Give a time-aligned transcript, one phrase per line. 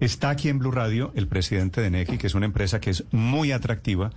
[0.00, 3.04] Está aquí en Blue Radio el presidente de Nequi, que es una empresa que es
[3.12, 4.10] muy atractiva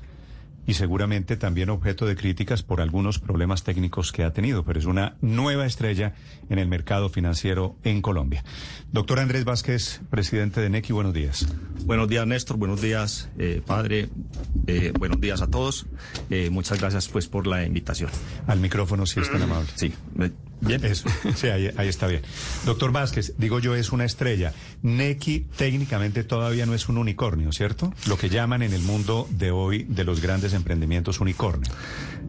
[0.70, 4.86] y seguramente también objeto de críticas por algunos problemas técnicos que ha tenido, pero es
[4.86, 6.14] una nueva estrella
[6.50, 8.44] en el mercado financiero en Colombia.
[8.92, 11.48] Doctor Andrés Vázquez, presidente de NECI, buenos días.
[11.86, 14.10] Buenos días, Néstor, buenos días, eh, padre,
[14.68, 15.88] eh, buenos días a todos.
[16.30, 18.12] Eh, muchas gracias pues por la invitación.
[18.46, 19.70] Al micrófono, si es tan amable.
[19.74, 19.92] Sí,
[20.62, 20.84] Bien.
[20.84, 21.10] Eso.
[21.36, 22.22] Sí, ahí, está bien.
[22.66, 24.54] Doctor Vázquez, digo yo, es una estrella.
[24.82, 27.94] Neki técnicamente todavía no es un unicornio, ¿cierto?
[28.08, 31.72] Lo que llaman en el mundo de hoy de los grandes emprendimientos unicornio.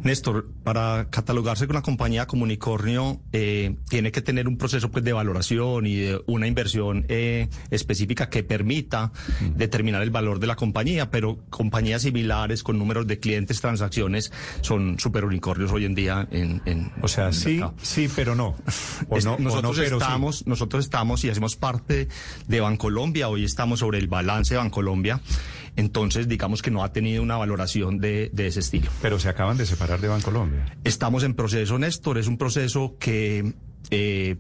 [0.03, 5.05] Néstor, para catalogarse con una compañía como unicornio, eh, tiene que tener un proceso pues,
[5.05, 9.57] de valoración y de una inversión eh, específica que permita mm.
[9.57, 14.99] determinar el valor de la compañía, pero compañías similares con números de clientes, transacciones, son
[14.99, 18.55] super unicornios hoy en día en, en O sea, sí, sí, pero no.
[19.39, 22.09] nosotros estamos, nosotros estamos y hacemos parte
[22.47, 23.29] de Bancolombia.
[23.29, 25.21] Hoy estamos sobre el balance de Bancolombia.
[25.77, 28.91] Entonces, digamos que no ha tenido una valoración de, ese estilo.
[29.01, 30.77] Pero se acaban de separar de Bancolombia.
[30.85, 32.19] Estamos en proceso, Néstor.
[32.19, 33.55] Es un proceso que
[33.91, 34.37] eh,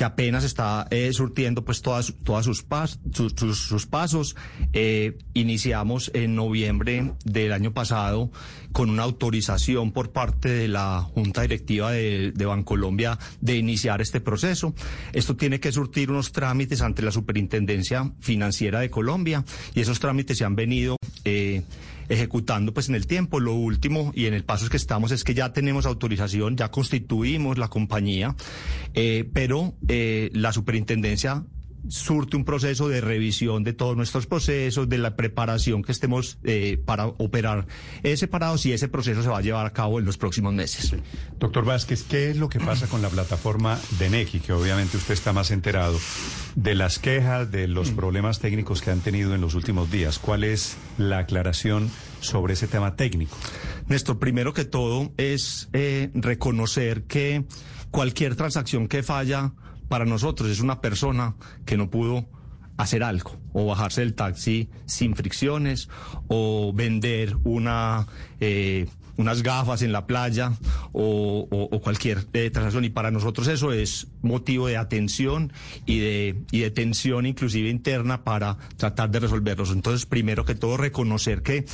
[0.00, 2.64] que apenas está eh, surtiendo pues todas, todas sus,
[3.12, 4.34] sus, pasos.
[4.72, 8.30] Eh, iniciamos en noviembre del año pasado
[8.72, 14.22] con una autorización por parte de la Junta Directiva de, de Bancolombia de iniciar este
[14.22, 14.74] proceso.
[15.12, 19.44] Esto tiene que surtir unos trámites ante la Superintendencia Financiera de Colombia
[19.74, 21.62] y esos trámites se han venido eh,
[22.10, 23.40] ejecutando pues en el tiempo.
[23.40, 27.56] Lo último y en el paso que estamos es que ya tenemos autorización, ya constituimos
[27.56, 28.36] la compañía,
[28.92, 31.44] eh, pero eh, la superintendencia
[31.88, 36.80] surte un proceso de revisión de todos nuestros procesos, de la preparación que estemos eh,
[36.84, 37.66] para operar
[38.16, 40.94] separados y ese proceso se va a llevar a cabo en los próximos meses.
[41.38, 45.14] Doctor Vázquez, ¿qué es lo que pasa con la plataforma de NECI, que obviamente usted
[45.14, 45.98] está más enterado
[46.54, 47.96] de las quejas, de los mm.
[47.96, 50.18] problemas técnicos que han tenido en los últimos días?
[50.18, 53.36] ¿Cuál es la aclaración sobre ese tema técnico?
[53.88, 57.44] Néstor, primero que todo es eh, reconocer que
[57.90, 59.52] cualquier transacción que falla
[59.90, 61.34] para nosotros es una persona
[61.66, 62.24] que no pudo
[62.76, 65.88] hacer algo, o bajarse del taxi sin fricciones,
[66.28, 68.06] o vender una,
[68.38, 68.86] eh,
[69.16, 70.52] unas gafas en la playa,
[70.92, 72.84] o, cualquier eh, transacción.
[72.84, 75.52] Y para nosotros eso es motivo de atención
[75.86, 79.72] y de, y de tensión inclusive interna para tratar de resolverlos.
[79.72, 81.64] Entonces, primero que todo, reconocer que,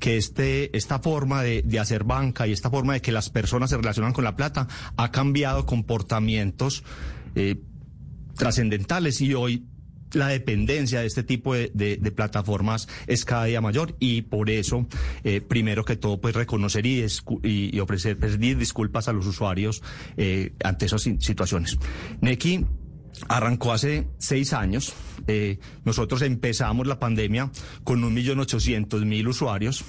[0.00, 3.68] que este, esta forma de, de hacer banca y esta forma de que las personas
[3.68, 4.66] se relacionan con la plata
[4.96, 6.82] ha cambiado comportamientos
[7.36, 7.60] eh,
[8.34, 9.66] trascendentales y hoy
[10.12, 14.86] la dependencia de este tipo de, plataformas es cada día mayor y por eso,
[15.24, 19.82] eh, primero que todo, pues reconocer y, ofrecer pedir disculpas a los usuarios
[20.16, 21.78] eh, ante esas situaciones.
[22.20, 22.64] Neki
[23.28, 24.94] arrancó hace seis años.
[25.84, 27.50] nosotros empezamos la pandemia
[27.84, 29.84] con un millón ochocientos mil usuarios.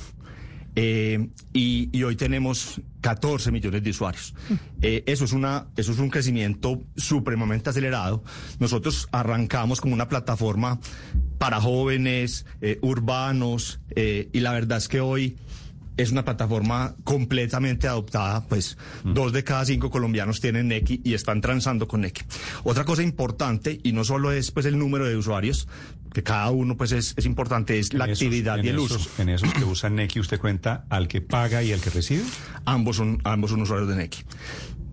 [0.80, 4.36] Eh, y, hoy tenemos 14 millones de usuarios.
[4.84, 8.24] Eh, eso, es una, eso es un crecimiento supremamente acelerado.
[8.60, 10.80] Nosotros arrancamos como una plataforma
[11.40, 15.36] para jóvenes, eh, urbanos, y la verdad es que hoy
[15.98, 19.14] es una plataforma completamente adoptada, pues mm.
[19.14, 22.22] dos de cada cinco colombianos tienen Neki y están transando con Neki.
[22.64, 25.68] Otra cosa importante, y no solo es pues el número de usuarios,
[26.14, 29.00] que cada uno pues es, importante, es la actividad y el uso.
[29.18, 32.24] En esos que usan Neki, ¿usted cuenta al que paga y al que recibe?
[32.66, 34.24] Ambos son, ambos son usuarios de Neki.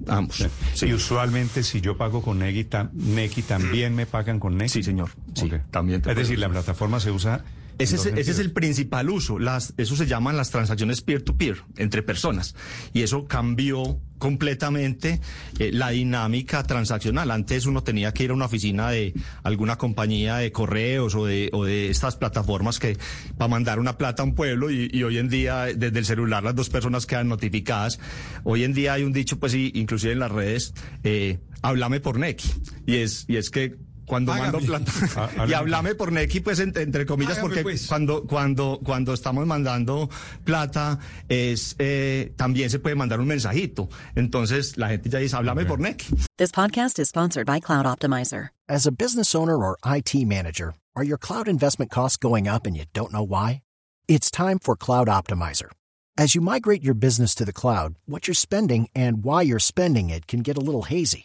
[0.06, 0.46] Ambos.
[0.82, 4.68] Y usualmente si yo pago con Neki, también me pagan con Neki.
[4.68, 5.10] Sí, señor.
[5.34, 6.02] Sí, también.
[6.06, 7.44] Es decir, la plataforma se usa
[7.78, 9.38] ese es, el principal uso.
[9.38, 12.54] Las, eso se llaman las transacciones peer-to-peer, entre personas.
[12.92, 15.20] Y eso cambió completamente
[15.58, 17.30] eh, la dinámica transaccional.
[17.30, 19.12] Antes uno tenía que ir a una oficina de
[19.42, 22.96] alguna compañía de correos o de, o de estas plataformas que
[23.36, 26.54] para mandar una plata a un pueblo y, hoy en día desde el celular las
[26.54, 27.98] dos personas quedan notificadas.
[28.44, 32.48] Hoy en día hay un dicho, pues inclusive en las redes, eh, háblame por Neki.
[32.86, 33.76] Y es, y es que
[34.06, 34.92] cuando mando plata.
[35.16, 37.86] Ah, y háblame por Neki, pues entre, comillas, porque pues.
[37.86, 40.08] cuando, cuando, cuando estamos mandando
[40.44, 40.98] plata,
[41.28, 43.88] es eh, también se puede mandar un mensajito.
[44.14, 46.14] Entonces la gente ya dice, háblame por Neki.
[46.36, 48.48] This podcast is sponsored by Cloud Optimizer.
[48.68, 52.76] As a business owner or IT manager, are your cloud investment costs going up and
[52.76, 53.62] you don't know why?
[54.08, 55.70] It's time for Cloud Optimizer.
[56.16, 60.10] As you migrate your business to the cloud, what you're spending and why you're spending
[60.10, 61.24] it can get a little hazy.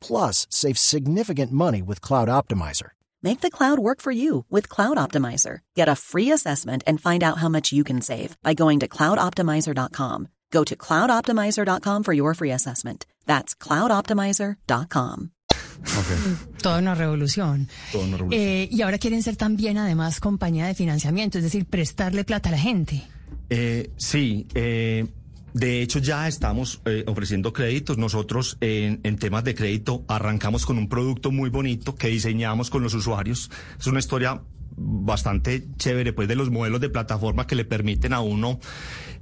[0.00, 2.90] plus save significant money with Cloud Optimizer.
[3.22, 5.58] Make the cloud work for you with Cloud Optimizer.
[5.76, 8.88] Get a free assessment and find out how much you can save by going to
[8.88, 10.28] cloudoptimizer.com.
[10.50, 13.06] Go to cloudoptimizer.com for your free assessment.
[13.26, 15.30] That's cloudoptimizer.com.
[15.82, 16.36] Okay.
[16.62, 17.68] Toda una revolución.
[17.92, 18.42] Toda una revolución.
[18.42, 22.52] Eh, y ahora quieren ser también, además, compañía de financiamiento, es decir, prestarle plata a
[22.52, 23.02] la gente.
[23.50, 25.06] Eh, sí, eh,
[25.54, 27.98] de hecho ya estamos eh, ofreciendo créditos.
[27.98, 32.82] Nosotros en, en temas de crédito arrancamos con un producto muy bonito que diseñamos con
[32.82, 33.50] los usuarios.
[33.78, 34.42] Es una historia
[34.76, 38.60] bastante chévere, pues, de los modelos de plataforma que le permiten a uno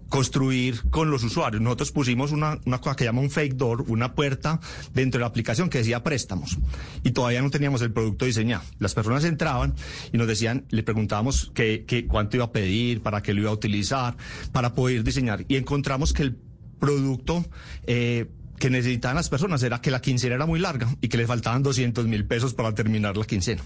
[0.09, 1.63] construir con los usuarios.
[1.63, 4.61] Nosotros pusimos una, una cosa que llama un fake door, una puerta
[4.95, 6.59] dentro de la aplicación que decía préstamos.
[7.03, 8.65] Y todavía no teníamos el producto diseñado.
[8.79, 9.75] Las personas entraban
[10.13, 13.51] y nos decían, le preguntábamos qué, qué, cuánto iba a pedir, para qué lo iba
[13.51, 14.17] a utilizar,
[14.53, 15.45] para poder diseñar.
[15.49, 16.37] Y encontramos que el
[16.79, 17.45] producto
[17.87, 18.27] eh,
[18.59, 21.63] que necesitaban las personas era que la quincena era muy larga y que les faltaban
[21.63, 23.63] 200 mil pesos para terminar la quincena.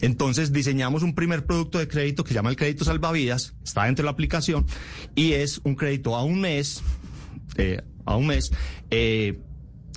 [0.00, 4.02] Entonces diseñamos un primer producto de crédito que se llama el crédito salvavidas, está dentro
[4.02, 4.66] de la aplicación
[5.14, 6.82] y es un crédito a un mes,
[7.56, 8.52] eh, a un mes,
[8.90, 9.38] eh,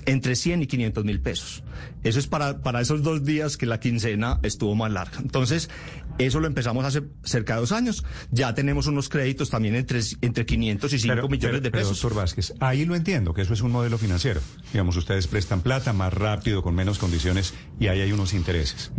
[0.10, 1.64] entre 100 y 500 mil pesos.
[2.04, 5.20] Eso es para, para esos dos días que la quincena estuvo más larga.
[5.20, 5.70] Entonces,
[6.18, 8.04] eso lo empezamos hace cerca de dos años.
[8.32, 11.84] Ya tenemos unos créditos también entre, entre 500 y 5 Pero- millones pero- de pero,
[11.84, 12.02] pesos.
[12.02, 14.42] doctor Vázquez, ahí lo entiendo, que eso es un modelo financiero.
[14.74, 18.92] Digamos, ustedes prestan plata más rápido, con menos condiciones, y ahí hay unos intereses.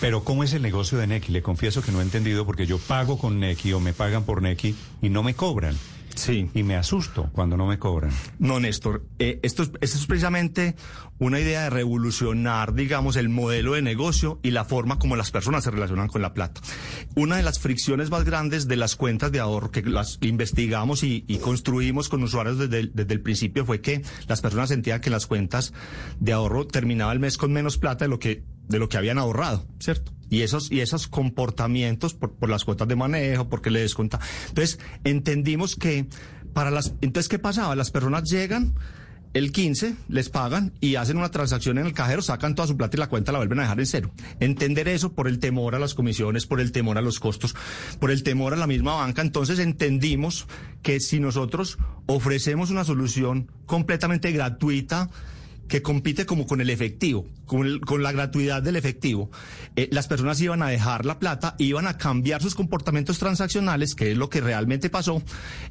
[0.00, 1.32] Pero ¿cómo es el negocio de Nequi?
[1.32, 4.40] Le confieso que no he entendido porque yo pago con Nequi o me pagan por
[4.42, 5.74] Nequi y no me cobran.
[6.14, 6.50] Sí.
[6.54, 8.10] Y me asusto cuando no me cobran.
[8.38, 9.04] No, Néstor.
[9.18, 10.76] Eh, esto, es, esto es precisamente
[11.18, 15.64] una idea de revolucionar, digamos, el modelo de negocio y la forma como las personas
[15.64, 16.60] se relacionan con la plata.
[17.14, 21.24] Una de las fricciones más grandes de las cuentas de ahorro que las investigamos y,
[21.28, 25.10] y construimos con usuarios desde el, desde el principio fue que las personas sentían que
[25.10, 25.72] las cuentas
[26.20, 29.18] de ahorro terminaba el mes con menos plata de lo que de lo que habían
[29.18, 30.13] ahorrado, ¿cierto?
[30.30, 34.20] Y esos, y esos comportamientos por, por las cuotas de manejo, porque le desconta.
[34.48, 36.06] Entonces, entendimos que
[36.52, 37.74] para las, entonces, ¿qué pasaba?
[37.76, 38.74] Las personas llegan,
[39.34, 42.96] el 15 les pagan y hacen una transacción en el cajero, sacan toda su plata
[42.96, 44.10] y la cuenta la vuelven a dejar en cero.
[44.38, 47.54] Entender eso por el temor a las comisiones, por el temor a los costos,
[47.98, 49.22] por el temor a la misma banca.
[49.22, 50.46] Entonces entendimos
[50.82, 55.10] que si nosotros ofrecemos una solución completamente gratuita,
[55.68, 59.30] que compite como con el efectivo, con, el- con la gratuidad del efectivo,
[59.76, 64.12] eh, las personas iban a dejar la plata, iban a cambiar sus comportamientos transaccionales, que
[64.12, 65.22] es lo que realmente pasó,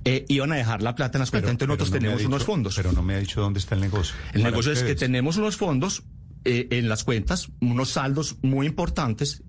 [0.06, 1.52] eh, iban a dejar la plata en las cuentas.
[1.52, 2.76] Entonces nosotros no tenemos dicho- unos fondos.
[2.76, 4.16] Pero no me ha dicho dónde está el negocio.
[4.34, 6.04] El negocio es que tenemos unos fondos
[6.46, 9.44] eh, en las cuentas, unos saldos muy importantes,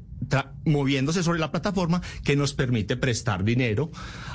[0.65, 3.91] moviéndose sobre la plataforma que nos permite prestar dinero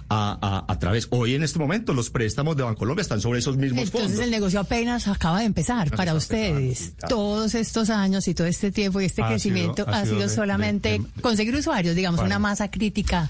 [0.10, 1.08] a, a, a través.
[1.10, 4.24] Hoy en este momento los préstamos de Bancolombia están sobre esos mismos Entonces fondos.
[4.26, 6.94] el negocio apenas acaba de empezar para ustedes.
[7.08, 10.90] Todos estos años y todo este tiempo y este Ha crecimiento sido- ha sido solamente
[10.90, 13.30] de- de- conseguir usuarios, digamos, Para- una masa crítica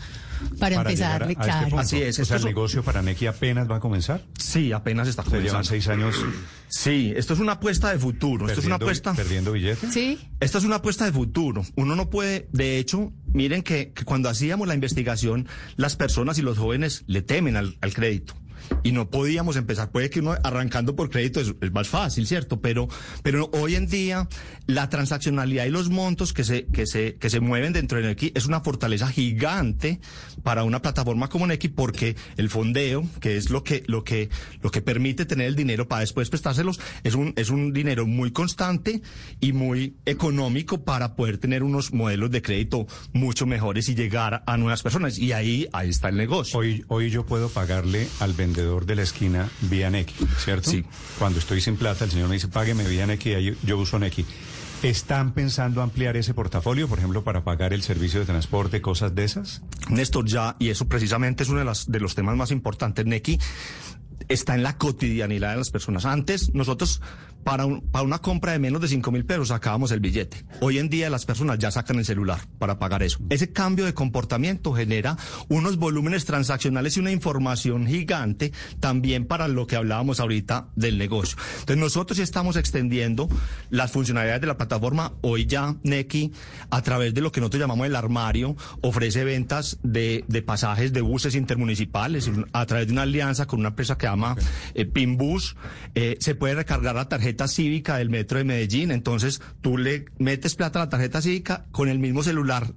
[0.60, 1.62] para, Para empezar, llegar a- a este claro.
[1.68, 1.80] punto.
[1.80, 4.22] Así es, O esto sea, el negocio para Nequi apenas va a comenzar.
[4.38, 5.70] Sí, apenas está Ustedes llevan comenzando.
[5.82, 6.16] seis años
[6.68, 8.46] Sí, esto es una apuesta de futuro.
[8.48, 9.14] Esto es una perdiendo, apuesta.
[9.24, 9.92] perdiendo billetes.
[9.94, 11.64] Sí, Esta es una apuesta de futuro.
[11.76, 15.48] Uno no puede, de hecho, miren que, que cuando hacíamos la investigación,
[15.78, 18.36] las personas y los jóvenes le temen al, al crédito.
[18.84, 19.92] Y no podíamos empezar.
[19.92, 22.62] Puede que uno arrancando por crédito es, es más fácil, ¿cierto?
[22.62, 22.88] Pero,
[23.24, 24.28] pero hoy en día
[24.68, 28.32] la transaccionalidad y los montos que se, que se, que se mueven dentro de Nequi
[28.36, 30.00] es una fortaleza gigante
[30.44, 34.30] para una plataforma como Nequi porque el fondeo, que es lo que, lo que,
[34.62, 38.32] lo que permite tener el dinero para después prestárselos, es un, es un dinero muy
[38.32, 39.02] constante
[39.40, 44.58] y muy económico para poder tener unos modelos de crédito mucho mejores y llegar a
[44.58, 45.18] nuevas personas.
[45.18, 46.60] Y ahí, ahí está el negocio.
[46.60, 50.72] Hoy, hoy yo puedo pagarle al vendedor de la esquina vía Nequi, ¿cierto?
[50.72, 50.86] Sí.
[51.18, 54.26] Cuando estoy sin plata, el señor me dice, págueme vía Nequi, ahí yo uso Nequi.
[54.82, 59.26] ¿Están pensando ampliar ese portafolio, por ejemplo, para pagar el servicio de transporte, cosas de
[59.26, 59.62] esas?
[59.90, 63.06] Néstor, ya, y eso precisamente es uno de, las, de los temas más importantes.
[63.06, 63.40] Nequi
[64.30, 66.06] está en la cotidianidad de las personas.
[66.06, 67.02] Antes, nosotros,
[67.44, 70.44] para, un- para una compra de menos de 5 mil pesos, sacábamos el billete.
[70.62, 73.20] Hoy en día las personas ya sacan el celular para pagar eso.
[73.30, 75.18] Ese cambio de comportamiento genera
[75.48, 81.38] unos volúmenes transaccionales y una información gigante también para lo que hablábamos ahorita del negocio.
[81.54, 83.30] Entonces, nosotros estamos extendiendo
[83.70, 85.14] las funcionalidades de la plataforma.
[85.22, 86.32] Hoy ya Nequi,
[86.70, 91.02] a través de lo que nosotros llamamos el armario, ofrece ventas de, de pasajes de
[91.02, 94.36] buses intermunicipales a través de una alianza con una empresa que llama
[94.74, 95.56] eh, Pinbus.
[95.96, 98.92] Eh, se puede recargar la tarjeta tarjeta cívica del metro de Medellín.
[98.92, 102.74] Entonces tú le metes plata a la tarjeta cívica con el mismo celular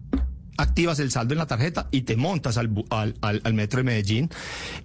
[0.59, 4.31] activas el saldo en la tarjeta y te montas al, al, al, metro de Medellín,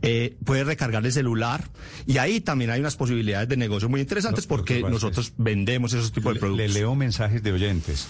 [0.01, 1.65] eh, puedes recargar el celular
[2.05, 6.33] y ahí también hay unas posibilidades de negocio muy interesantes porque nosotros vendemos esos tipos
[6.33, 6.67] de productos.
[6.67, 8.07] Le leo mensajes de oyentes.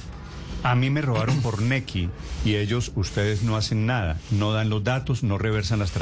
[0.63, 2.09] A mí me robaron por Neki
[2.43, 5.93] y ellos, ustedes no hacen nada, no dan los datos, no reversan las,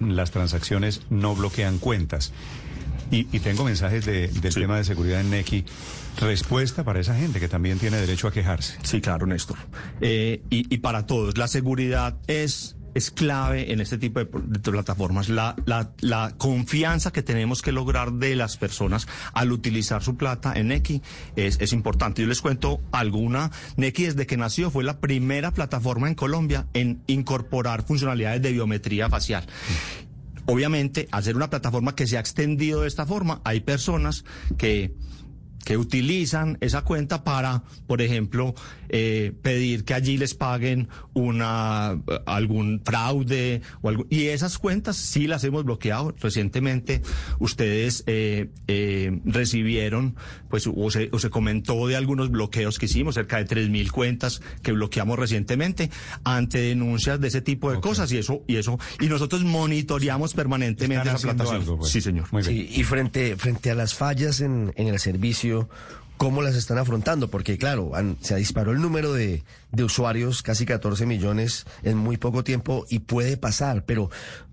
[0.00, 2.32] las transacciones, no bloquean cuentas.
[3.10, 5.64] Y, tengo mensajes de, del tema de seguridad en Neki.
[6.20, 8.78] Respuesta para esa gente que también tiene derecho a quejarse.
[8.82, 9.58] Sí, claro, Néstor.
[10.00, 15.28] Eh, y, y para todos, la seguridad es es clave en este tipo de, plataformas.
[15.28, 20.52] La, la, la, confianza que tenemos que lograr de las personas al utilizar su plata
[20.54, 21.02] en Neki
[21.36, 22.22] es, es importante.
[22.22, 23.50] Yo les cuento alguna.
[23.76, 29.08] Neki desde que nació fue la primera plataforma en Colombia en incorporar funcionalidades de biometría
[29.08, 29.46] facial.
[30.50, 34.24] Obviamente, ser una plataforma que se ha extendido de esta forma, hay personas
[34.58, 34.96] que
[35.64, 38.54] que utilizan esa cuenta para, por ejemplo,
[38.88, 45.26] eh, pedir que allí les paguen una algún fraude o algo, y esas cuentas sí
[45.26, 47.02] las hemos bloqueado recientemente.
[47.38, 50.16] Ustedes eh, eh, recibieron,
[50.48, 53.92] pues, o se, o se comentó de algunos bloqueos que hicimos, cerca de tres mil
[53.92, 55.90] cuentas que bloqueamos recientemente
[56.24, 61.08] ante denuncias de ese tipo de cosas y eso y eso y nosotros monitoreamos permanentemente
[61.08, 61.76] esa plataforma.
[61.76, 61.92] Pues.
[61.92, 62.26] Sí, señor.
[62.42, 65.49] Sí, y frente frente a las fallas en, en el servicio
[66.20, 67.28] ¿cómo las están afrontando?
[67.28, 69.42] Porque claro, se disparó el número de,
[69.82, 74.10] usuarios, casi 14 millones en muy poco tiempo y puede pasar, pero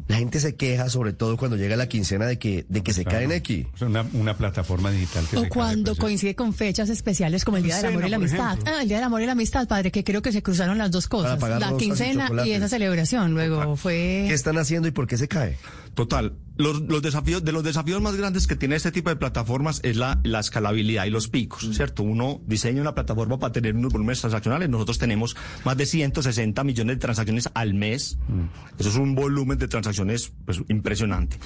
[0.07, 3.03] la gente se queja sobre todo cuando llega la quincena de que, de que se
[3.03, 3.67] caen aquí.
[3.81, 7.75] Una, una plataforma digital que O cuando pues, coincide con fechas especiales como el Día
[7.75, 8.59] del Amor y la Amistad.
[8.65, 10.89] Ah, el Día del Amor y la Amistad, padre, que creo que se cruzaron las
[10.89, 13.33] dos cosas, la quincena y, esa celebración.
[13.33, 14.23] Luego fue...
[14.29, 15.57] ¿Qué están haciendo y por qué se cae?
[15.95, 16.31] Total.
[16.57, 19.95] Los, los, desafíos, de los desafíos más grandes que tiene este tipo de plataformas es
[19.95, 22.03] la, la escalabilidad y los picos, ¿cierto?
[22.03, 24.69] Uno diseña una plataforma para tener unos volúmenes transaccionales.
[24.69, 25.35] Nosotros tenemos
[25.65, 28.17] más de 160 millones de transacciones al mes.
[28.27, 28.79] Mm.
[28.79, 31.37] Eso es un volumen de transacciones pues, impresionante.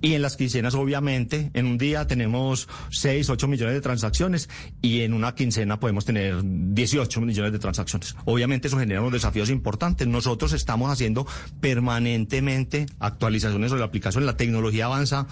[0.00, 4.48] Y en las quincenas, obviamente, en un día tenemos 6, 8 millones de transacciones
[4.82, 8.14] y en una quincena podemos tener 18 millones de transacciones.
[8.24, 10.06] Obviamente eso genera unos desafíos importantes.
[10.06, 11.26] Nosotros estamos haciendo
[11.60, 15.26] permanentemente actualizaciones sobre la aplicación, la tecnología tecnología avanza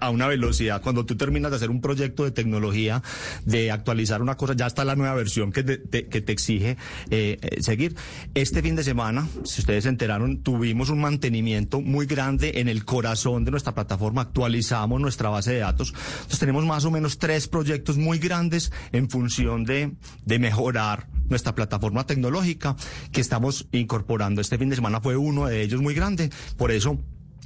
[0.00, 0.80] a una velocidad.
[0.80, 3.02] Cuando tú terminas de hacer un proyecto de tecnología,
[3.44, 6.78] de actualizar una cosa, ya está la nueva versión que te, que te exige
[7.10, 7.94] eh, eh, seguir.
[8.34, 12.86] Este fin de semana, si ustedes se enteraron, tuvimos un mantenimiento muy grande en el
[12.86, 14.22] corazón de nuestra plataforma.
[14.22, 15.92] Actualizamos nuestra base de datos.
[15.92, 19.92] Entonces tenemos más o menos tres proyectos muy grandes en función de,
[20.24, 22.76] de mejorar nuestra plataforma tecnológica
[23.12, 24.40] que estamos incorporando.
[24.40, 26.30] Este fin de semana fue uno de ellos muy grande.
[26.56, 26.98] Por eso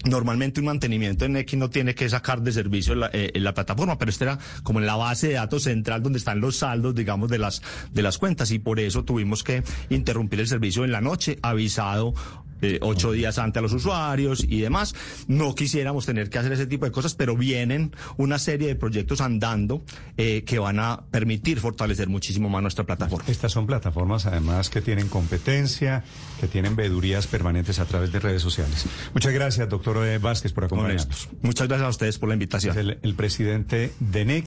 [0.05, 3.99] Normalmente un mantenimiento en X no tiene que sacar de servicio la, eh, la, plataforma,
[3.99, 7.29] pero este era como en la base de datos central donde están los saldos, digamos,
[7.29, 7.63] de las,
[7.93, 8.53] de las cuentas.
[8.53, 12.15] Y por eso tuvimos que interrumpir el servicio en la noche, avisado
[12.63, 14.95] eh, ocho días antes a los usuarios y demás.
[15.27, 19.21] No quisiéramos tener que hacer ese tipo de cosas, pero vienen una serie de proyectos
[19.21, 19.83] andando
[20.17, 23.25] eh, que van a permitir fortalecer muchísimo más nuestra plataforma.
[23.29, 26.05] Estas son plataformas además que tienen competencia,
[26.41, 28.87] que tienen vedurías permanentes a través de redes sociales.
[29.15, 31.29] Muchas gracias, doctor Vázquez, por acompañarnos.
[31.43, 32.79] Muchas gracias a ustedes por la invitación.
[32.79, 34.47] el, el presidente de NEC.